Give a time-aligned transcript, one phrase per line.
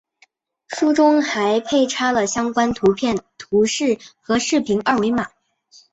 [0.67, 5.29] 书中还配插了相关图片、图示和视频二维码